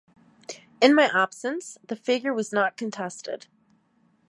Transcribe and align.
In 0.81 0.95
my 0.95 1.11
absence, 1.13 1.77
the 1.87 1.95
figure 1.95 2.33
was 2.33 2.51
not 2.51 2.75
contested. 2.75 3.45